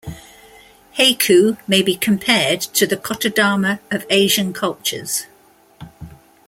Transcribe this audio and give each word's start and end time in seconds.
Heku 0.97 1.57
may 1.67 1.83
be 1.83 1.95
compared 1.95 2.61
to 2.61 2.87
the 2.87 2.97
Kotodama 2.97 3.77
of 3.91 4.03
Asian 4.09 4.51
cultures. 4.51 5.27